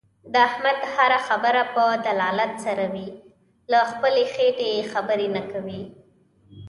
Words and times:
د 0.33 0.35
احمد 0.49 0.79
هر 0.95 1.11
خبره 1.27 1.61
په 1.73 1.83
دلالت 2.07 2.53
سره 2.65 2.85
وي. 2.93 3.07
له 3.71 3.79
خپلې 3.91 4.23
خېټې 4.33 4.71
خبرې 4.91 5.27
نه 5.35 5.43
کوي. 5.51 5.81